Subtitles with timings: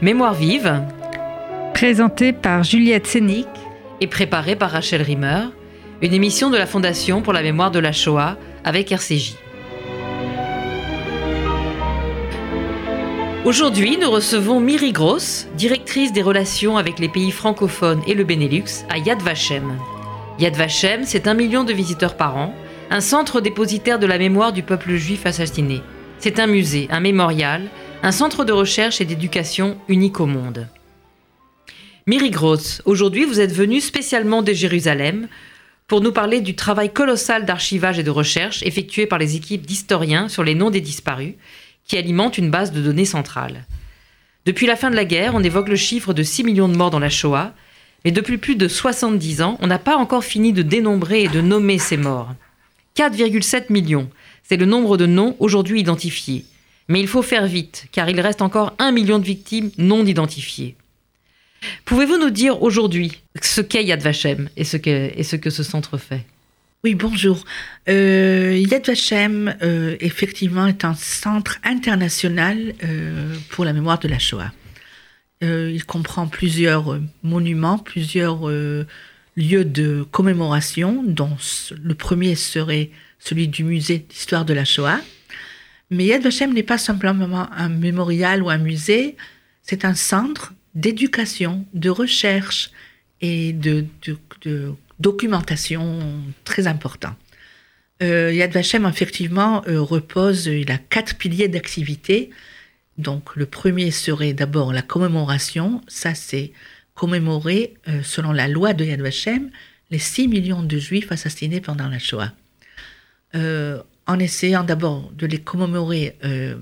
[0.00, 0.82] Mémoire vive,
[1.74, 3.46] Présentée par Juliette Sénic.
[4.00, 5.44] et préparée par Rachel Rimmer,
[6.00, 9.36] une émission de la Fondation pour la mémoire de la Shoah avec RCJ.
[13.44, 18.84] Aujourd'hui, nous recevons Miri Gross, directrice des relations avec les pays francophones et le Benelux
[18.88, 19.78] à Yad Vashem.
[20.38, 22.54] Yad Vashem, c'est un million de visiteurs par an,
[22.90, 25.80] un centre dépositaire de la mémoire du peuple juif assassiné.
[26.18, 27.68] C'est un musée, un mémorial,
[28.04, 30.66] un centre de recherche et d'éducation unique au monde.
[32.08, 35.28] Miri Gross, aujourd'hui vous êtes venue spécialement de Jérusalem
[35.86, 40.28] pour nous parler du travail colossal d'archivage et de recherche effectué par les équipes d'historiens
[40.28, 41.34] sur les noms des disparus,
[41.86, 43.66] qui alimentent une base de données centrale.
[44.46, 46.90] Depuis la fin de la guerre, on évoque le chiffre de 6 millions de morts
[46.90, 47.54] dans la Shoah,
[48.04, 51.40] mais depuis plus de 70 ans, on n'a pas encore fini de dénombrer et de
[51.40, 52.34] nommer ces morts.
[52.96, 54.10] 4,7 millions,
[54.42, 56.44] c'est le nombre de noms aujourd'hui identifiés.
[56.88, 60.76] Mais il faut faire vite, car il reste encore un million de victimes non identifiées.
[61.84, 65.62] Pouvez-vous nous dire aujourd'hui ce qu'est Yad Vashem et ce que, et ce que ce
[65.62, 66.24] centre fait?
[66.84, 67.44] Oui, bonjour.
[67.88, 74.18] Euh, Yad Vashem, euh, effectivement, est un centre international euh, pour la mémoire de la
[74.18, 74.52] Shoah.
[75.44, 78.48] Il comprend plusieurs monuments, plusieurs
[79.36, 81.36] lieux de commémoration, dont
[81.82, 85.00] le premier serait celui du musée d'histoire de la Shoah.
[85.92, 89.14] Mais Yad Vashem n'est pas simplement un mémorial ou un musée,
[89.62, 92.70] c'est un centre d'éducation, de recherche
[93.20, 93.84] et de,
[95.00, 95.98] documentation
[96.44, 97.14] très important.
[98.02, 102.30] Euh, Yad Vashem, effectivement, euh, repose, il a quatre piliers d'activité.
[102.96, 105.82] Donc, le premier serait d'abord la commémoration.
[105.88, 106.52] Ça, c'est
[106.94, 109.50] commémorer, euh, selon la loi de Yad Vashem,
[109.90, 112.32] les 6 millions de juifs assassinés pendant la Shoah.
[114.06, 116.56] En essayant d'abord de les commémorer euh,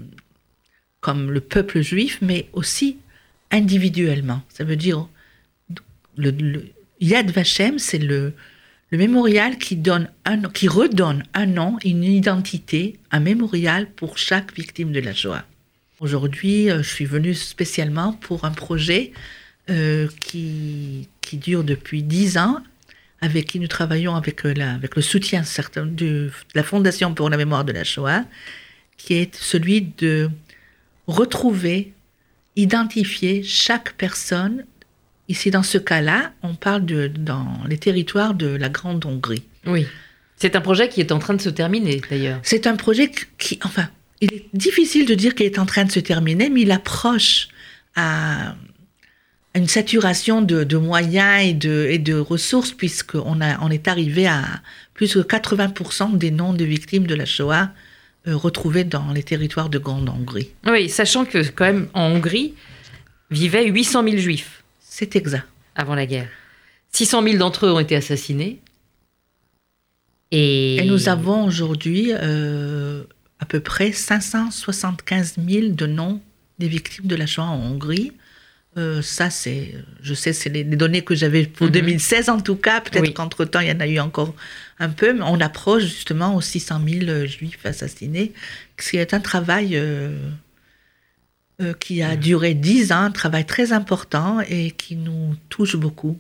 [1.01, 2.99] comme le peuple juif, mais aussi
[3.51, 4.43] individuellement.
[4.49, 5.09] Ça veut dire
[7.01, 8.35] Yad Vashem, c'est le,
[8.93, 10.11] mémorial qui, donne
[10.53, 15.45] qui redonne un nom, une identité, un mémorial pour chaque victime de la Shoah.
[16.01, 19.13] Aujourd'hui, euh, je suis venue spécialement pour un projet
[19.69, 22.61] euh, qui dure depuis dix ans,
[23.21, 27.13] avec qui nous travaillons avec, euh, la- avec le soutien certain de, de la Fondation
[27.15, 28.25] pour la mémoire de la Shoah,
[28.97, 30.31] qui est celui de
[31.07, 31.93] retrouver,
[32.57, 34.65] identifier chaque personne.
[35.29, 39.45] Ici, dans ce cas-là, on parle de, dans les territoires de la Grande Hongrie.
[39.67, 39.87] Oui.
[40.37, 42.41] C'est un projet qui est en train de se terminer d'ailleurs.
[42.43, 43.89] C'est un projet qui, enfin,
[44.21, 47.49] il est difficile de dire qu'il est en train de se terminer, mais il approche
[47.95, 48.55] à
[49.55, 54.27] une saturation de, de moyens et de, et de ressources, puisqu'on a, on est arrivé
[54.27, 54.45] à
[54.95, 57.71] plus de 80% des noms de victimes de la Shoah
[58.29, 60.51] euh, retrouvés dans les territoires de Grande Hongrie.
[60.67, 62.55] Oui, sachant que quand même en Hongrie
[63.31, 65.47] vivaient 800 000 juifs C'est exact.
[65.75, 66.29] avant la guerre.
[66.93, 68.61] 600 000 d'entre eux ont été assassinés.
[70.31, 73.03] Et, Et nous avons aujourd'hui euh,
[73.41, 76.21] à peu près 575 000 de noms
[76.59, 78.13] des victimes de la Shoah en Hongrie.
[78.79, 81.73] Euh, ça, c'est, je sais, c'est les, les données que j'avais pour Mhm.
[81.73, 82.81] 2016 en tout cas.
[82.81, 83.13] Peut-être Oui.
[83.15, 84.33] qu'entre-temps, il y en a eu encore
[84.79, 88.33] un peu, mais on approche justement aux 600 000 juifs assassinés,
[88.79, 90.17] ce qui est un travail euh,
[91.61, 96.17] euh, qui a duré 10 ans, un travail très important et qui nous touche beaucoup,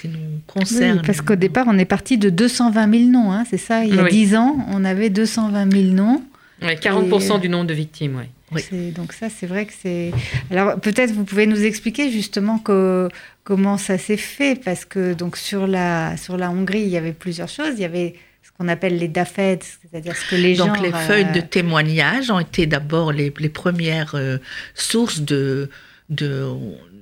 [0.00, 1.02] qui nous Oui, concerne.
[1.06, 3.82] parce qu'au départ, on est parti de 220 000 noms, hein, c'est ça?
[3.84, 4.10] Il y a Oui.
[4.10, 6.22] 10 ans, on avait 220 000 noms.
[6.62, 8.28] Ouais, 40% Et- du nombre de victimes, ouais.
[8.52, 8.92] Oui.
[8.92, 10.12] Donc ça, c'est vrai que c'est...
[10.50, 13.08] Alors peut-être vous pouvez nous expliquer justement que-
[13.42, 17.12] comment ça s'est fait, parce que donc sur la, sur la Hongrie, il y avait
[17.12, 17.72] plusieurs choses.
[17.74, 20.66] Il y avait ce qu'on appelle les DAFED, c'est-à-dire ce que les gens...
[20.66, 24.38] Donc les euh, feuilles de témoignages ont été d'abord les, les premières euh,
[24.74, 25.70] sources de,
[26.10, 26.46] de,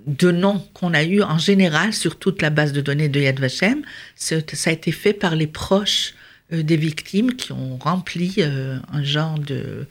[0.06, 3.40] de noms qu'on a eu en général sur toute la base de données de Yad
[3.40, 3.82] Vashem.
[4.14, 6.14] Ça a été fait par les proches
[6.52, 9.86] euh, des victimes qui ont rempli un genre de,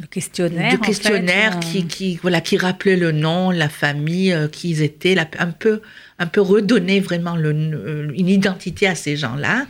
[0.00, 0.68] le questionnaire.
[0.68, 4.70] en fait, questionnaire on- qui, qui, voilà, qui rappelait le nom, la famille, euh, qui
[4.70, 5.82] ils étaient, la- un, peu,
[6.18, 9.66] un peu redonner vraiment le- euh, une identité à ces gens-là.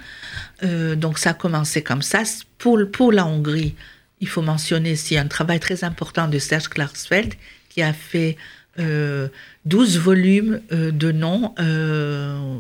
[0.62, 2.22] Euh, donc ça a commencé comme ça.
[2.58, 3.74] Pour, pour la Hongrie,
[4.20, 7.34] il faut mentionner ici un travail très important de Serge Klarsfeld
[7.68, 8.36] qui a fait
[8.78, 9.28] euh,
[9.64, 12.58] 12 volumes euh, de noms euh,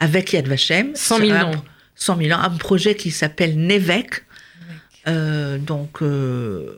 [0.00, 0.92] avec Yad Vashem.
[0.94, 1.62] 100 000 Un- noms.
[1.96, 2.42] 100 000 ans.
[2.42, 4.24] Un projet qui s'appelle Nevek.
[5.08, 6.76] Euh, donc, euh,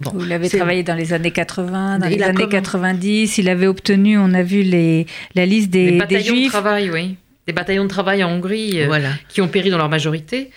[0.00, 3.38] bon, Vous l'avez travaillé dans les années 80, dans Il les années commen- 90.
[3.38, 6.90] Il avait obtenu, on a vu les, la liste des, Des des bataillons de travail,
[6.90, 7.16] oui.
[7.46, 9.10] Des bataillons de travail en Hongrie euh, Voilà.
[9.28, 10.50] qui ont péri dans leur majorité.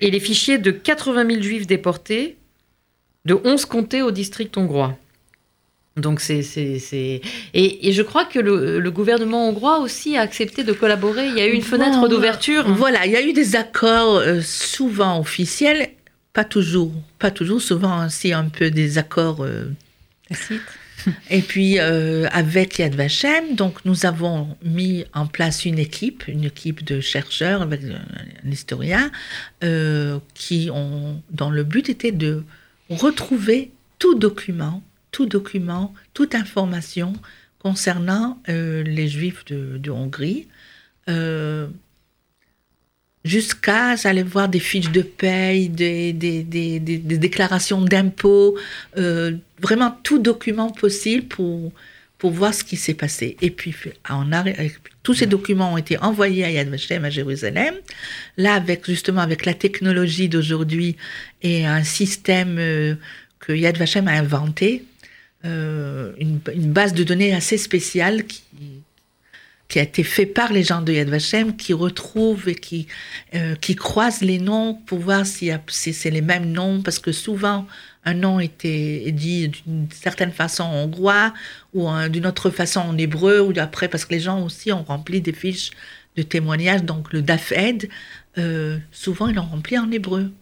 [0.00, 2.36] Et les fichiers de 80 000 juifs déportés
[3.24, 4.96] de 11 comtés au district hongrois.
[5.96, 7.20] Donc c'est c'est
[7.54, 11.26] et, et, je crois que le, le, gouvernement hongrois aussi a accepté de collaborer.
[11.26, 12.68] Il y a eu une fenêtre d'ouverture.
[12.72, 15.88] Voilà, il y a eu des accords euh, souvent officiels,
[16.38, 19.42] pas toujours, pas toujours, souvent aussi un peu des accords.
[19.42, 19.70] Euh,
[21.30, 26.44] et puis euh, avec Yad Vashem, donc nous avons mis en place une équipe, une
[26.44, 29.10] équipe de chercheurs avec un historien,
[30.34, 32.44] qui ont, dont le but était de
[32.88, 37.12] retrouver tout document tout document, toute information
[37.58, 40.46] concernant euh, les Juifs de, Hongrie,
[41.08, 41.68] euh,
[43.24, 46.40] jusqu'à aller voir des fiches de paye, des, des,
[46.80, 48.56] déclarations d'impôts,
[48.96, 51.72] euh, vraiment tout document possible pour,
[52.18, 53.36] pour voir ce qui s'est passé.
[53.40, 53.74] Et puis,
[54.08, 54.24] en,
[55.02, 57.74] tous ces documents ont été envoyés à Yad Vashem à Jérusalem.
[58.36, 60.96] Là, avec justement avec la technologie d'aujourd'hui
[61.42, 62.56] et un système
[63.40, 64.84] que Yad Vashem a inventé,
[65.44, 66.40] euh, une,
[66.72, 68.42] base de données assez spéciale qui,
[69.68, 72.86] qui a été fait par les gens de Yad Vashem, qui retrouvent et qui,
[73.34, 77.66] euh, qui croisent les noms pour voir si, c'est les mêmes noms, parce que souvent
[78.04, 81.34] un nom était dit d'une certaine façon en hongrois
[81.74, 85.20] ou d'une autre façon en hébreu, ou après, parce que les gens aussi ont rempli
[85.20, 85.70] des fiches
[86.16, 87.90] de témoignages, donc le DAFED,
[88.38, 90.32] euh, souvent ils l'ont rempli en hébreu.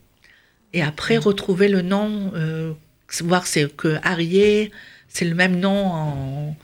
[0.73, 2.33] Et après, retrouver le nom,
[3.23, 4.71] voir c'est que Arié,
[5.09, 6.57] c'est le même nom en,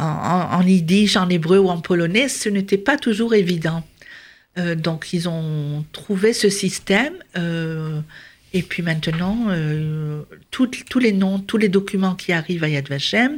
[0.00, 3.84] en, yiddish, en hébreu ou en polonais, ce n'était pas toujours évident.
[4.58, 8.00] Euh, donc ils ont trouvé ce système euh,
[8.52, 13.36] et puis maintenant euh, tous les noms, tous les documents qui arrivent à Yad Vashem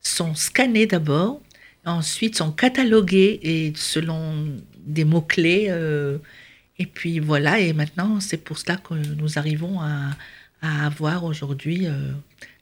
[0.00, 1.40] sont scannés d'abord,
[1.84, 4.46] ensuite sont catalogués et selon
[4.78, 5.72] des mots clés
[6.78, 10.10] et puis voilà et maintenant c'est pour cela que nous arrivons à,
[10.62, 11.86] avoir aujourd'hui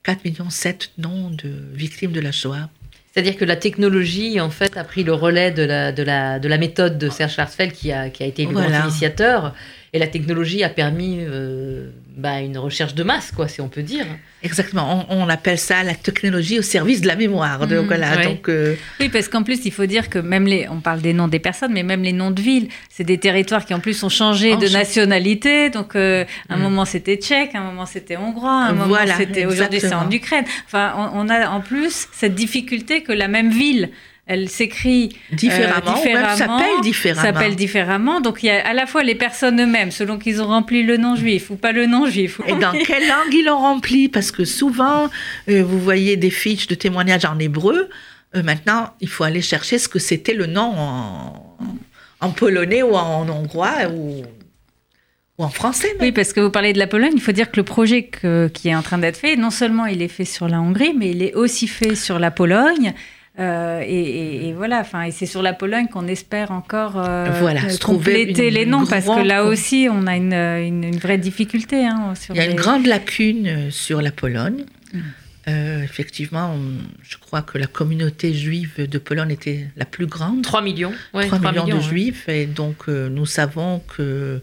[0.02, 2.70] 4 millions 7 noms de victimes de la Shoah.
[3.12, 6.49] C'est-à-dire que la technologie, en fait, a pris le relais de la, de la, de
[6.49, 9.55] la méthode de Serge Schwarzfeld, qui a, qui a été le grand initiateur.
[9.94, 13.82] Et la technologie a permis euh, bah, une recherche de masse, quoi, si on peut
[13.82, 14.06] dire.
[14.42, 15.04] Exactement.
[15.10, 17.66] On, appelle ça la technologie au service de la mémoire.
[17.66, 20.80] donc, mmh, donc, euh, Oui, parce qu'en plus, il faut dire que même les, on
[20.80, 23.74] parle des noms des personnes, mais même les noms de villes, c'est des territoires qui
[23.74, 25.68] en plus ont changé de nationalité.
[25.68, 26.62] Donc, euh, un mmh.
[26.62, 30.46] moment c'était tchèque, un moment c'était hongrois, un moment c'était aujourd'hui c'est en Ukraine.
[30.64, 33.90] Enfin, on, a en plus cette difficulté que la même ville
[34.26, 37.22] elle s'écrit différemment, euh, s'appelle différemment.
[37.22, 38.20] S'appelle différemment.
[38.20, 40.96] Donc il y a à la fois les personnes eux-mêmes, selon qu'ils ont rempli le
[40.96, 42.40] nom juif ou pas le nom juif.
[42.46, 44.08] Et dans quelle langue ils l'ont rempli?
[44.08, 45.10] Parce que souvent,
[45.48, 47.88] euh, vous voyez des fiches de témoignages en hébreu.
[48.34, 50.72] Euh, maintenant, il faut aller chercher ce que c'était le nom
[52.20, 54.22] en, polonais ou en hongrois ou
[55.38, 55.96] ou en français.
[55.98, 58.08] Oui, parce que vous parlez de la Pologne, il faut dire que le projet
[58.54, 61.10] qui est en train d'être fait, non seulement il est fait sur la Hongrie, mais
[61.10, 62.94] il est aussi fait sur la Pologne.
[63.38, 68.50] Euh, et, voilà, enfin, et c'est sur la Pologne qu'on espère encore euh, voilà, compléter
[68.50, 71.87] les noms, parce que là aussi, on a une, une, vraie difficulté.
[71.87, 74.64] Hein, Il y a une grande lacune euh, sur la Pologne.
[74.93, 75.82] Mm.
[75.82, 76.55] effectivement,
[77.02, 80.43] je crois que la communauté juive de Pologne était la plus grande.
[80.43, 80.93] 3 millions.
[81.14, 82.28] 3, millions, de juifs.
[82.28, 84.43] Et donc, nous savons que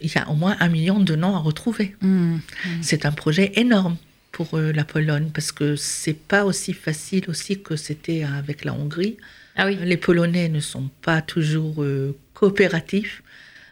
[0.00, 1.96] il y a au moins un million de noms à retrouver.
[2.02, 2.36] Mm.
[2.82, 3.96] C'est un projet énorme
[4.36, 8.74] pour euh, la Pologne parce que c'est pas aussi facile aussi que c'était avec la
[8.74, 9.16] Hongrie.
[9.56, 9.78] Ah oui.
[9.82, 13.22] Les Polonais ne sont pas toujours euh, coopératifs.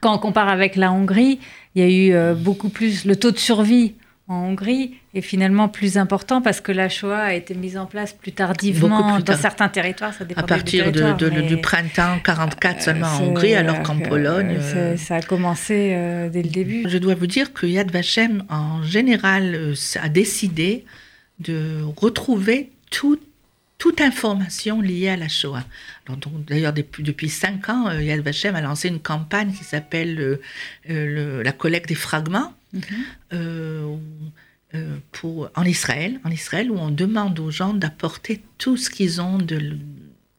[0.01, 1.39] Quand on compare avec la Hongrie,
[1.75, 3.93] il y a eu euh, beaucoup plus le taux de survie
[4.27, 8.15] en Hongrie est finalement plus important parce que la Shoah a été mise en place
[8.15, 10.15] plus tardivement dans certains territoires.
[10.15, 14.59] Ça à partir de, du printemps 44 seulement en Hongrie, alors qu'en Pologne.
[14.97, 15.89] ça a commencé
[16.33, 16.85] dès le début.
[16.89, 20.85] Je dois vous dire que Yad Vashem, en général, a décidé
[21.41, 23.21] de retrouver toute
[23.77, 25.65] toute information liée à la Shoah.
[26.47, 30.39] D'ailleurs, depuis, depuis, cinq ans, Yad Vashem a lancé une campagne qui s'appelle
[30.89, 32.55] la collecte des fragments,
[33.33, 33.97] euh,
[34.75, 34.97] euh,
[35.55, 39.79] en Israël, en Israël, où on demande aux gens d'apporter tout ce qu'ils ont de,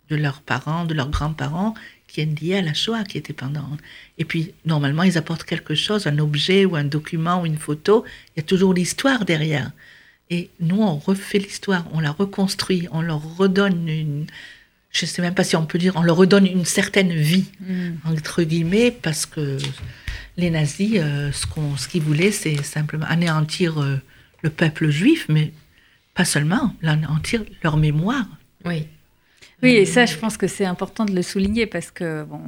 [0.10, 1.74] de leurs parents, de leurs grands-parents,
[2.08, 3.68] qui est lié à la Shoah, qui était pendant.
[4.18, 8.06] Et puis, normalement, ils apportent quelque chose, un objet ou un document ou une photo.
[8.36, 9.72] Il y a toujours l'histoire derrière.
[10.30, 14.26] Et nous, on refait l'histoire, on la reconstruit, on leur redonne une.
[14.96, 17.52] Je ne sais même pas si on peut dire, on leur redonne une certaine vie,
[17.60, 17.96] mm.
[18.06, 19.58] entre guillemets, parce que
[20.38, 23.98] les nazis, euh, ce qu'ils voulaient, c'est simplement anéantir euh,
[24.42, 25.52] le peuple juif, mais
[26.14, 28.26] pas seulement, anéantir leur mémoire.
[28.64, 28.88] Oui.
[29.64, 32.40] Oui, et ça, je pense que c'est important de le souligner parce que, bon,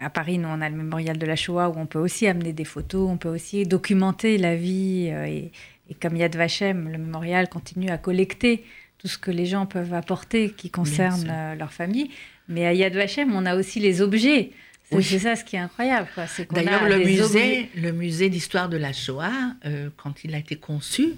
[0.00, 2.54] à Paris, nous, on a le mémorial de la Shoah où on peut aussi amener
[2.54, 5.10] des photos, on peut aussi documenter la vie.
[5.12, 5.52] Euh, et,
[5.90, 8.64] et, comme Yad Vashem, le mémorial continue à collecter
[9.00, 12.10] tout ce que les gens peuvent apporter qui concerne leur famille.
[12.48, 14.50] Mais à Yad Vashem, on a aussi les objets.
[14.90, 16.08] C'est ça ce qui est incroyable.
[16.50, 19.54] D'ailleurs, le, musée, le musée d'histoire de la Shoah,
[19.96, 21.14] quand il a été conçu,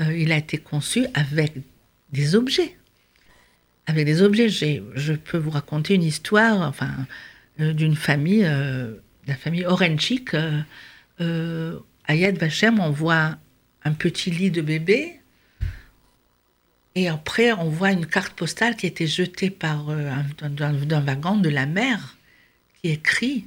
[0.00, 1.54] il a été conçu avec
[2.12, 2.76] des objets.
[3.86, 4.48] Avec des objets.
[4.48, 6.90] Je peux vous raconter une histoire enfin,
[7.58, 8.42] d'une famille,
[9.26, 10.34] la famille Orenchik.
[10.34, 13.36] à Yad Vashem, on voit
[13.84, 15.20] un petit lit de bébé.
[16.96, 20.10] Et après, on voit une carte postale qui a été jetée par euh,
[20.40, 22.16] d'un wagon de la mer,
[22.80, 23.46] qui écrit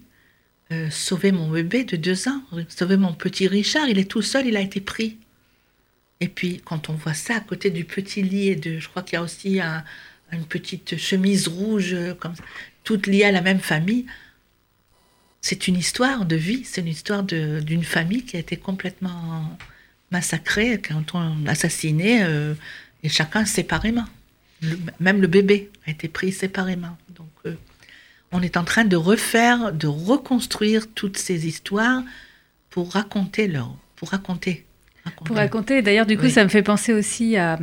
[0.72, 4.46] euh, Sauvez mon bébé de deux ans, sauvez mon petit Richard, il est tout seul,
[4.46, 5.18] il a été pris.
[6.20, 9.02] Et puis, quand on voit ça à côté du petit lit, et de, je crois
[9.02, 9.60] qu'il y a aussi
[10.32, 12.44] une petite chemise rouge, euh, comme ça,
[12.84, 14.06] toute liée à la même famille,
[15.42, 19.58] c'est une histoire de vie, c'est une histoire d'une famille qui a été complètement
[20.12, 22.54] massacrés, quand on assassiné, euh,
[23.04, 24.06] et chacun séparément.
[25.00, 26.98] même le bébé a été pris séparément.
[27.10, 27.56] Donc, euh,
[28.32, 32.04] on est en train de refaire, de reconstruire toutes ces histoires
[32.70, 34.66] pour raconter leur, pour raconter
[35.26, 37.60] pour raconter, d'ailleurs, du coup, ça me fait penser aussi à,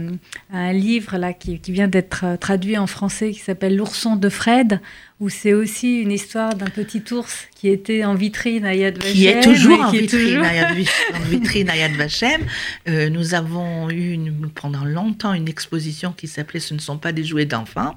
[0.53, 4.81] un livre là qui, vient d'être euh, traduit en français qui s'appelle L'ourson de Fred,
[5.21, 9.13] où c'est aussi une histoire d'un petit ours qui était en vitrine à Yad Vashem.
[9.15, 10.77] Qui est toujours, en, vitrine À Yad,
[11.29, 12.43] vitrine à Yad Vashem.
[12.89, 14.19] Euh, nous avons eu
[14.55, 17.95] pendant longtemps une exposition qui s'appelait Ce ne sont pas des jouets d'enfants.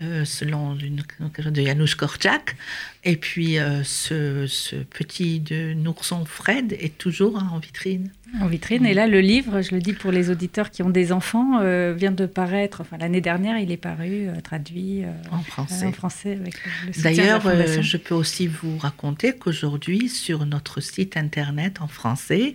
[0.00, 2.56] Euh, selon une de Janusz Korczak.
[3.04, 8.10] Et puis, ce, ce, petit de ourson Fred est toujours en vitrine.
[8.40, 8.86] En vitrine.
[8.86, 11.92] Et là, le livre, je le dis pour les auditeurs qui ont des enfants, euh,
[11.92, 12.80] vient de paraître.
[12.80, 15.86] Enfin, l'année dernière, il est paru, euh, traduit euh, en français.
[15.86, 17.42] en français avec le, D'ailleurs,
[17.82, 22.54] je peux aussi vous raconter qu'aujourd'hui, sur notre site internet en français,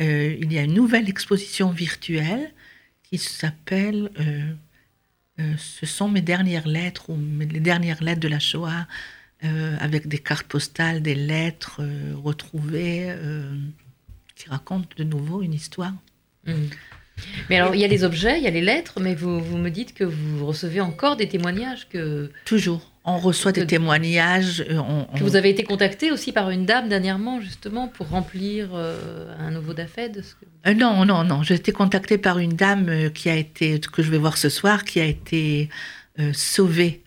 [0.00, 2.50] il y a une nouvelle exposition virtuelle
[3.04, 4.10] qui s'appelle
[5.58, 8.86] Ce sont mes dernières lettres ou les dernières lettres de la Shoah,
[9.42, 11.80] avec des cartes postales, des lettres
[12.22, 13.14] retrouvées
[14.36, 15.94] qui raconte de nouveau une histoire.
[16.46, 16.52] Mm.
[17.48, 19.56] Mais alors, il y a les objets, il y a les lettres, mais vous, vous,
[19.56, 22.30] me dites que vous recevez encore des témoignages que...
[22.44, 22.91] Toujours.
[23.04, 24.64] On reçoit des témoignages.
[24.70, 24.80] Euh,
[25.16, 29.50] que vous avez été contacté aussi par une dame dernièrement, justement, pour remplir euh, un
[29.50, 30.22] nouveau DAFED
[30.66, 31.42] euh, Non, non, non.
[31.42, 34.84] J'ai été contactée par une dame qui a été, que je vais voir ce soir,
[34.84, 35.68] qui a été
[36.32, 37.02] sauvée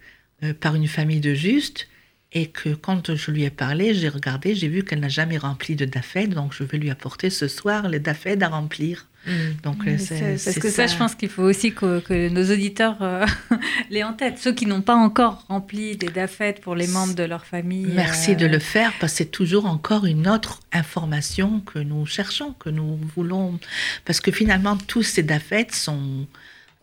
[0.60, 1.88] par une famille de justes
[2.34, 5.76] et que quand je lui ai parlé, j'ai regardé, j'ai vu qu'elle n'a jamais rempli
[5.76, 9.08] de DAFED, donc je vais lui apporter ce soir les DAFED à remplir.
[9.26, 9.32] Mmh.
[9.64, 13.26] Donc, c'est, parce que ça, je pense qu'il faut aussi que, nos auditeurs euh,
[13.90, 14.38] l'aient en tête.
[14.38, 17.88] Ceux qui n'ont pas encore rempli des DAFED pour les membres de leur famille.
[17.94, 22.06] Merci euh, de le faire, parce que c'est toujours encore une autre information que nous
[22.06, 23.60] cherchons, que nous voulons.
[24.06, 26.28] Parce que finalement, tous ces DAFED sont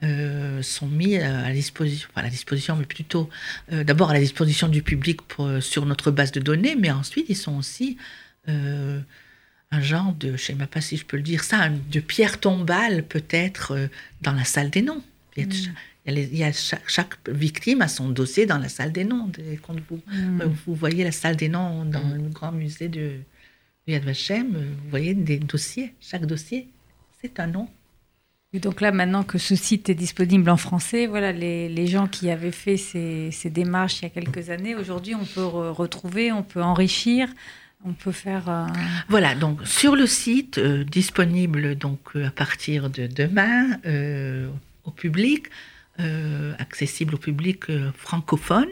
[0.04, 3.30] euh, sont mis à la disposition, à la disposition, mais plutôt
[3.72, 5.20] euh, d'abord à la disposition du public
[5.60, 7.98] sur notre base de données, mais ensuite ils sont aussi
[8.48, 9.00] euh,
[9.72, 12.00] un genre de, je ne sais même pas si je peux le dire ça, de
[12.00, 13.88] pierre tombale peut-être
[14.20, 15.02] dans la salle des noms.
[15.36, 15.48] Il
[16.36, 16.52] y a, mm.
[16.86, 19.32] chaque, victime a son dossier dans la salle des noms.
[19.66, 20.42] Quand vous, mm.
[20.66, 22.14] vous voyez la salle des noms dans mm.
[22.14, 23.14] le grand musée de,
[23.86, 25.94] Yad Vashem, vous voyez des dossiers.
[26.00, 26.68] Chaque dossier,
[27.20, 27.68] c'est un nom
[28.54, 32.06] et donc là, maintenant que ce site est disponible en français, voilà, les, les gens
[32.06, 36.32] qui avaient fait ces, ces, démarches il y a quelques années, aujourd'hui, on peut retrouver,
[36.32, 37.30] on peut enrichir,
[37.84, 38.68] on peut faire.
[39.08, 44.48] Voilà, donc sur le site euh, disponible donc euh, à partir de demain euh,
[44.84, 45.46] au public,
[46.58, 48.70] accessible au public francophone.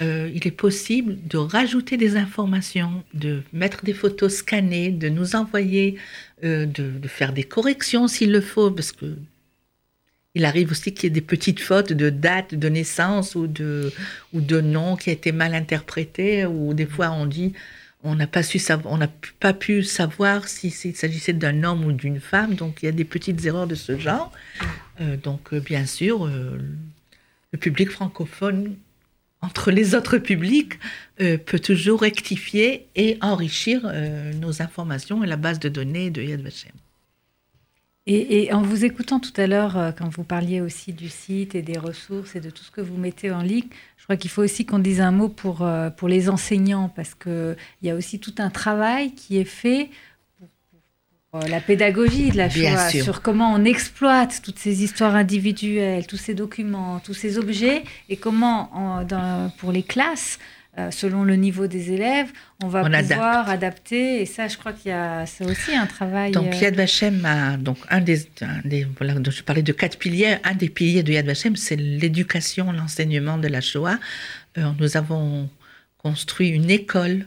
[0.00, 5.98] il est possible de rajouter des informations, de mettre des photos scannées, de nous envoyer
[6.44, 9.16] euh, de, faire des corrections s'il le faut, parce que
[10.34, 13.92] il arrive aussi qu'il y ait des petites fautes de date de naissance ou de,
[14.32, 17.52] ou de nom qui a été mal interprété, ou des fois on dit
[18.04, 22.88] on n'a pas, pu savoir s'il s'agissait d'un homme ou d'une femme, donc il y
[22.88, 24.32] a des petites erreurs de ce genre.
[25.00, 28.76] Euh, donc euh, bien sûr, le public francophone
[29.42, 30.78] entre les autres publics
[31.20, 36.22] euh, peut toujours rectifier et enrichir euh, nos informations et la base de données de
[36.22, 36.72] Yad Vashem.
[38.06, 41.62] Et, en vous écoutant tout à l'heure, euh, quand vous parliez aussi du site et
[41.62, 44.42] des ressources et de tout ce que vous mettez en ligne, je crois qu'il faut
[44.42, 45.64] aussi qu'on dise un mot pour,
[45.96, 49.90] pour les enseignants, parce qu'il y a aussi tout un travail qui est fait
[51.34, 56.18] euh, la pédagogie de la Shoah, sur comment on exploite toutes ces histoires individuelles, tous
[56.18, 59.02] ces documents, tous ces objets, et comment,
[59.56, 60.38] pour les classes,
[60.78, 64.22] euh, selon le niveau des élèves, on va pouvoir adapter.
[64.22, 66.32] Et ça, je crois qu'il y a c'est aussi un travail.
[66.32, 68.26] Donc Yad Vashem a donc un des,
[68.96, 70.38] voilà, je parlais de quatre piliers.
[70.44, 73.98] Un des piliers de Yad Vashem, c'est l'éducation, l'enseignement de la Shoah.
[74.56, 75.50] nous avons
[75.98, 77.26] construit une école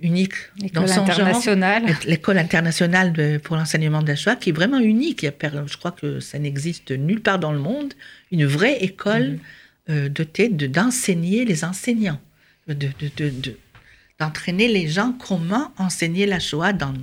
[0.00, 0.34] unique
[0.74, 1.86] dans son internationale.
[1.86, 1.96] genre.
[2.06, 5.24] L'école internationale de, pour l'enseignement de la Shoah, qui est vraiment unique.
[5.24, 7.94] Je crois que ça n'existe nulle part dans le monde.
[8.32, 9.38] Une vraie école mm-hmm.
[9.90, 12.20] Euh, dotée d'enseigner les enseignants,
[12.68, 16.94] d'entraîner de, les gens comment enseigner la Shoah dans,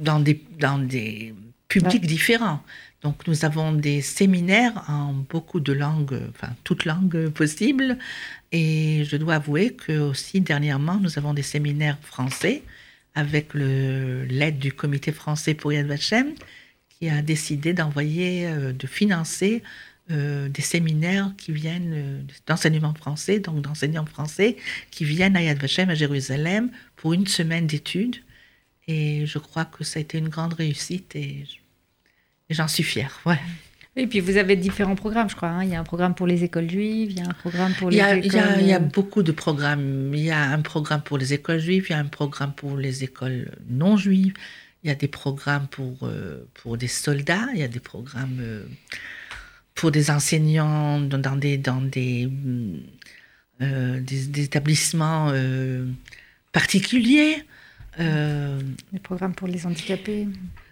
[0.00, 1.34] dans, des, dans des
[1.68, 2.62] publics différents.
[3.02, 7.98] Donc nous avons des séminaires en beaucoup de langues, enfin toutes langues possibles.
[8.52, 12.62] Et je dois avouer que aussi dernièrement, nous avons des séminaires français
[13.14, 16.34] avec l'aide du comité français pour Yad Vashem
[16.98, 19.62] qui a décidé d'envoyer, euh, de financer
[20.10, 24.56] euh, des séminaires qui viennent euh, d'enseignement français, donc d'enseignants français,
[24.90, 28.16] qui viennent à Yad Vashem à Jérusalem pour une semaine d'études.
[28.86, 31.44] Et je crois que ça a été une grande réussite et
[32.50, 33.20] j'en suis fière.
[33.26, 33.38] Ouais.
[33.96, 35.48] Et puis vous avez différents programmes, je crois.
[35.48, 35.64] Hein.
[35.64, 37.90] Il y a un programme pour les écoles juives, il y a un programme pour
[37.90, 38.22] les écoles.
[38.60, 40.12] Il y, a, beaucoup de programmes.
[40.14, 42.76] Il y a un programme pour les écoles juives, il y a un programme pour
[42.76, 44.34] les écoles non juives,
[44.84, 48.38] il y a des programmes pour, euh, pour des soldats, il y a des programmes
[48.40, 48.66] euh,
[49.76, 52.28] pour des enseignants dans des, dans des,
[53.62, 55.32] euh, des, établissements
[56.52, 57.44] particuliers.
[57.98, 60.26] des programmes pour les handicapés.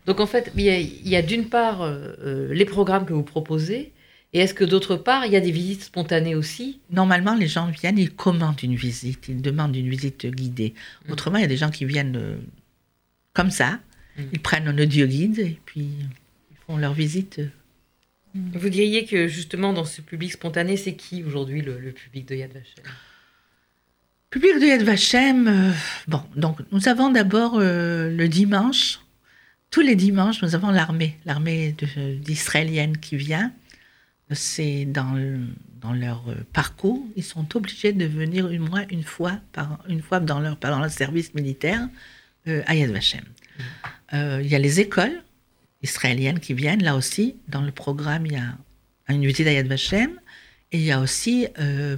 [0.07, 3.93] Donc en fait, il y a, d'une part euh, euh, les programmes que vous proposez,
[4.33, 6.81] et est-ce que d'autre part, il y a des visites spontanées aussi?
[6.91, 10.75] Normalement, les gens viennent, ils commandent une visite, ils demandent une visite guidée.
[11.07, 11.13] Mmh.
[11.13, 12.37] Autrement, il y a des gens qui viennent euh,
[13.33, 13.79] comme ça,
[14.19, 14.23] mmh.
[14.33, 17.41] ils prennent un audio guide et puis ils font leur visite.
[18.35, 18.51] Mmh.
[18.55, 22.53] Vous diriez que justement dans ce public spontané, c'est qui aujourd'hui le, public de Yad
[22.53, 22.85] Vashem?
[24.31, 25.73] Public de Yad Vashem,
[26.09, 28.99] bon, donc nous avons d'abord le dimanche
[29.75, 31.75] tous les dimanches, nous avons l'armée, l'armée
[32.21, 33.51] d'israélienne qui vient.
[34.31, 35.21] C'est dans,
[35.81, 40.01] dans leur euh, parcours, ils sont obligés de venir une, moins une fois, par, une
[40.01, 41.89] fois dans, leur, dans leur service militaire
[42.47, 43.25] euh, à Yad Vashem.
[43.25, 43.63] Mm.
[44.13, 45.24] Euh, il y a les écoles
[45.85, 48.57] israéliennes qui viennent, là aussi, dans le programme, il y a
[49.09, 50.11] une visite à Yad Vashem.
[50.73, 51.47] Et il y a aussi,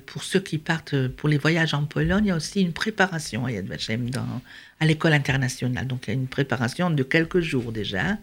[0.04, 3.46] pour ceux qui partent pour les voyages en Pologne, il y a aussi une préparation
[3.46, 4.42] à Yad Vashem dans,
[4.80, 5.86] à l'école internationale.
[5.86, 8.18] Donc il y a une préparation de quelques jours déjà.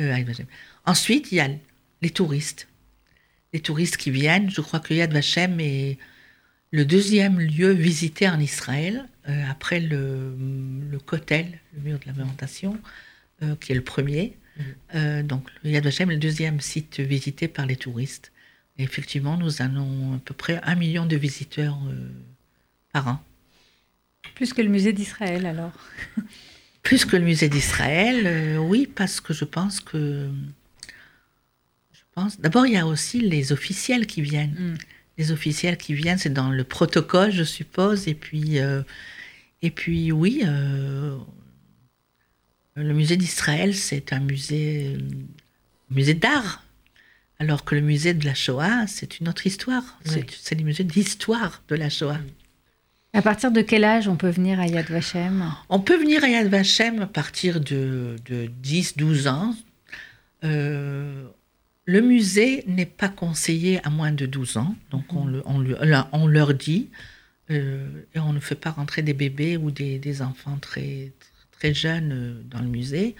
[0.00, 0.16] Euh,
[0.86, 1.48] Ensuite, il y a
[2.00, 2.68] les touristes.
[3.52, 5.98] Les touristes qui viennent, je crois que Yad Vashem est
[6.70, 10.34] le deuxième lieu visité en Israël, euh, après le,
[10.90, 12.78] le Kotel, le mur de lamentation,
[13.42, 14.36] euh, qui est le premier.
[14.58, 15.26] Mm-hmm.
[15.26, 18.32] donc Yad Vashem est le deuxième site visité par les touristes.
[18.78, 21.78] Et effectivement, nous avons à peu près un million de visiteurs
[22.92, 23.22] par an.
[24.34, 25.72] Plus que le musée d'Israël, alors
[26.82, 30.28] Plus que le musée d'Israël, euh, oui, parce que je pense que.
[31.92, 32.40] Je pense.
[32.40, 34.74] D'abord, il y a aussi les officiels qui viennent.
[34.74, 34.78] Mm.
[35.18, 38.08] Les officiels qui viennent, c'est dans le protocole, je suppose.
[38.08, 38.82] Et puis, euh,
[39.62, 41.16] et puis oui, euh,
[42.74, 44.96] le musée d'Israël, c'est un musée,
[45.90, 46.64] musée d'art.
[47.38, 49.98] Alors que le musée de la Shoah, c'est une autre histoire.
[50.04, 52.20] C'est le musée d'histoire de la Shoah.
[53.14, 55.52] À partir de quel âge on peut venir à Yad Vashem?
[55.68, 58.16] On peut venir à Yad Vashem à partir de,
[58.62, 59.54] 10-12 ans.
[60.44, 61.26] Euh,
[61.84, 66.88] le musée n'est pas conseillé à moins de 12 ans, donc on, on, leur dit,
[67.50, 71.12] euh, et on ne fait pas rentrer des bébés ou des, enfants très,
[71.62, 73.14] très jeunes euh, dans le musée.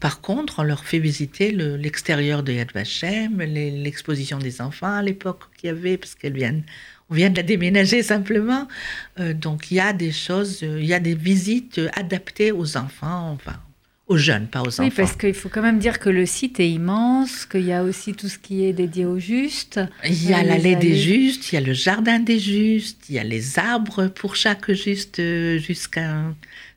[0.00, 5.42] par contre, on leur fait visiter l'extérieur de Yad Vashem, l'exposition des enfants à l'époque
[5.56, 6.64] qu'il y avait, parce qu'elles viennent
[7.12, 8.66] on vient de la déménager simplement.
[9.20, 12.76] Euh, donc il y a des choses, euh, il y a des visites adaptées aux
[12.76, 13.60] enfants, enfin
[14.12, 14.84] aux jeunes, pas aux enfants.
[14.84, 17.82] Oui, parce qu'il faut quand même dire que le site est immense, qu'il y a
[17.82, 19.80] aussi tout ce qui est dédié aux justes.
[20.04, 23.18] Il y a l'allée des justes, il y a le jardin des justes, il y
[23.18, 26.22] a les arbres pour chaque juste, euh, jusqu'à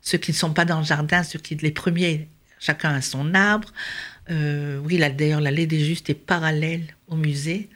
[0.02, 3.34] ceux qui ne sont pas dans le jardin, ceux qui les premiers, chacun a son
[3.34, 3.72] arbre.
[4.28, 7.68] oui, d'ailleurs, l'allée des justes est parallèle au musée.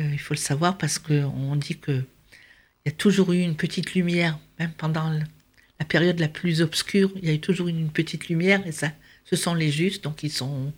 [0.00, 2.04] Euh, il faut le savoir parce qu'on dit qu'il
[2.86, 5.10] y a toujours eu une petite lumière, même pendant
[5.80, 8.92] la période la plus obscure, il y a eu toujours une petite lumière, et ça,
[9.24, 10.72] ce sont les justes, donc ils sont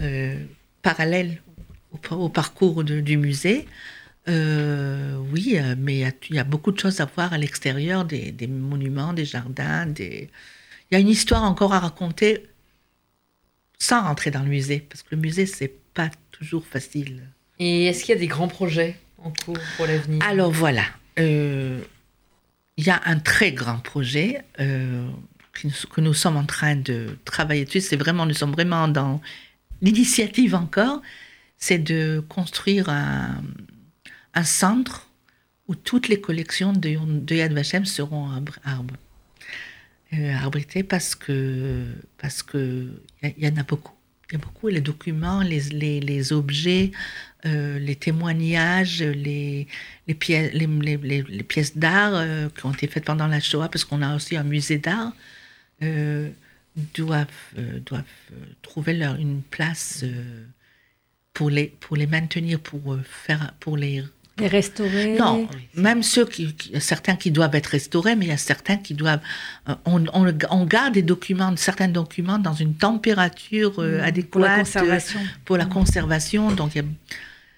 [0.00, 0.38] euh,
[0.82, 1.40] parallèles
[2.10, 3.66] au, parcours du musée.
[4.28, 8.46] Euh, oui, mais il y, a, beaucoup de choses à voir à l'extérieur, des, des,
[8.46, 9.86] monuments, des jardins.
[9.86, 10.28] Des...
[10.90, 12.44] Il y a une histoire encore à raconter
[13.78, 17.22] sans rentrer dans le musée, parce que le musée, c'est pas toujours facile.
[17.58, 20.22] Et est-ce qu'il y a des grands projets en cours pour l'avenir?
[20.26, 20.84] Alors voilà,
[21.18, 21.80] euh,
[22.76, 25.08] il y a un très grand projet euh,
[25.52, 27.80] que, nous, sommes en train de travailler dessus.
[27.80, 29.20] C'est vraiment, nous sommes vraiment dans
[29.80, 31.00] l'initiative encore.
[31.56, 33.42] C'est de construire un,
[34.42, 35.08] centre
[35.68, 36.98] où toutes les collections de,
[37.34, 38.96] Yad Vashem seront arbres,
[40.12, 41.84] euh, arbritées parce que
[42.18, 43.93] parce que il y, en a beaucoup.
[44.34, 46.90] Il beaucoup les documents, les, objets,
[47.46, 49.68] euh, les témoignages, les,
[50.18, 54.16] pièces, les, pièces d'art euh, qui ont été faites pendant la Shoah, parce qu'on a
[54.16, 55.12] aussi un musée d'art,
[55.82, 56.30] euh,
[56.96, 57.28] doivent,
[57.86, 58.02] doivent
[58.62, 60.04] trouver leur, une place
[61.32, 64.02] pour, les, pour les maintenir, pour, faire, pour les
[64.38, 68.32] les restaurer Non, même ceux qui, qui, certains qui doivent être restaurés, mais il y
[68.32, 69.20] a certains qui doivent.
[69.84, 74.58] On, on, on garde des documents, certains documents dans une température euh, adéquate pour la
[74.58, 75.20] conservation.
[75.44, 76.50] Pour la conservation.
[76.50, 76.84] Donc, il y a,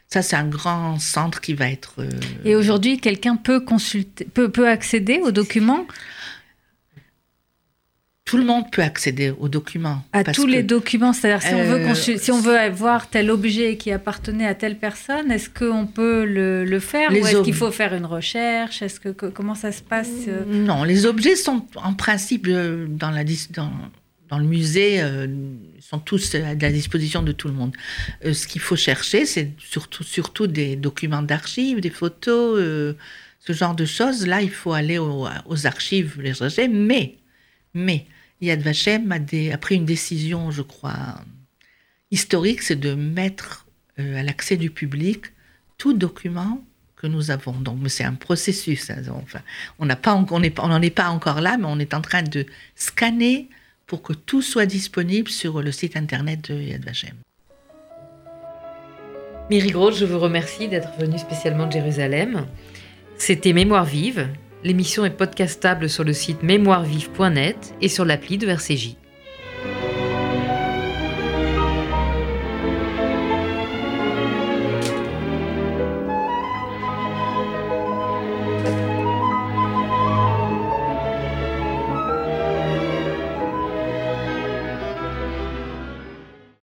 [0.09, 1.95] ça, c'est un grand centre qui va être.
[1.99, 2.11] Euh,
[2.45, 5.87] Et aujourd'hui, quelqu'un peut consulter, peut, peut accéder aux documents?
[8.27, 10.03] Tout le monde peut accéder aux documents.
[10.13, 13.77] À tous les documents, c'est-à-dire si, euh, on veut si on veut voir tel objet
[13.77, 17.55] qui appartenait à telle personne, est-ce qu'on peut le, le faire les ou est-ce qu'il
[17.55, 18.83] faut faire une recherche?
[18.83, 20.11] Est-ce que, que, comment ça se passe
[20.49, 23.23] Non, les objets sont en principe euh, dans, la,
[23.55, 23.71] dans,
[24.29, 25.29] dans le musée, euh,
[25.81, 27.77] sont tous à la disposition de tout le monde.
[28.25, 32.95] Euh, ce qu'il faut chercher, c'est surtout, surtout des documents d'archives, des photos, euh,
[33.39, 34.27] ce genre de choses.
[34.27, 37.15] Là, il faut aller au, aux archives, les chercher, mais,
[37.73, 38.07] mais
[38.41, 41.21] Yad Vashem a, pris une décision, je crois,
[42.11, 43.67] historique, c'est de mettre
[43.99, 45.27] euh, à l'accès du public
[45.79, 46.63] tout document
[46.97, 47.53] que nous avons.
[47.53, 48.91] Donc, c'est un processus.
[49.79, 53.49] On n'en est pas encore là, mais on est en train de scanner
[53.87, 57.15] pour que tout soit disponible sur le site internet de Yad Vashem.
[59.49, 62.47] Miri Groth, je vous remercie d'être venue spécialement de Jérusalem.
[63.17, 64.29] C'était Mémoire vive,
[64.65, 68.97] L'émission est podcastable sur le site mémoirevive.net et sur l'appli de RCJ.